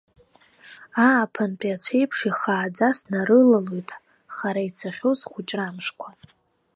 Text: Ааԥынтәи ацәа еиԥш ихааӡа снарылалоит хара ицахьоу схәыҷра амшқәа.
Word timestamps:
Ааԥынтәи 1.07 1.73
ацәа 1.75 1.95
еиԥш 1.99 2.19
ихааӡа 2.29 2.89
снарылалоит 2.97 3.89
хара 4.35 4.61
ицахьоу 4.67 5.13
схәыҷра 5.19 5.65
амшқәа. 5.67 6.09